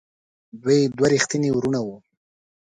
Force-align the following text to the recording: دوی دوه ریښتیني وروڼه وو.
دوی 0.61 0.79
دوه 0.97 1.07
ریښتیني 1.13 1.49
وروڼه 1.53 1.79
وو. 1.85 1.97